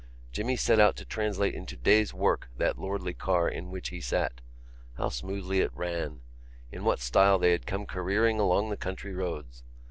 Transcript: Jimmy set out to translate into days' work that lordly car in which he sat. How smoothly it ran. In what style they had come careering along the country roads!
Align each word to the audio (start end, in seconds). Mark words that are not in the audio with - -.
Jimmy 0.31 0.55
set 0.55 0.79
out 0.79 0.95
to 0.95 1.05
translate 1.05 1.53
into 1.53 1.77
days' 1.77 2.11
work 2.11 2.49
that 2.57 2.79
lordly 2.79 3.13
car 3.13 3.47
in 3.47 3.69
which 3.69 3.89
he 3.89 4.01
sat. 4.01 4.41
How 4.97 5.09
smoothly 5.09 5.59
it 5.59 5.69
ran. 5.75 6.21
In 6.71 6.83
what 6.83 6.99
style 6.99 7.37
they 7.37 7.51
had 7.51 7.67
come 7.67 7.85
careering 7.85 8.39
along 8.39 8.71
the 8.71 8.77
country 8.77 9.13
roads! 9.13 9.61